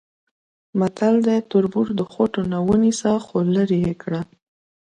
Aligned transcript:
متل 0.79 1.15
دی: 1.25 1.39
تربور 1.51 1.87
د 1.99 2.01
خوټونه 2.11 2.55
ونیسه 2.69 3.11
خولرې 3.25 3.77
یې 3.85 3.93
کړه. 4.01 4.21